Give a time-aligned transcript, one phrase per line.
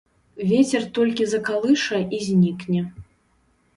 [0.51, 2.81] Вецер толькі закалыша і знікне.